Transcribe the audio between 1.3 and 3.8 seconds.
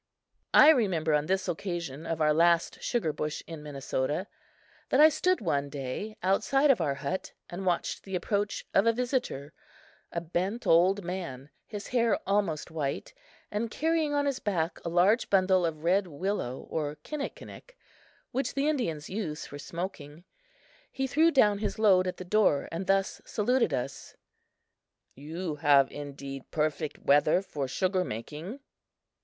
occasion of our last sugar bush in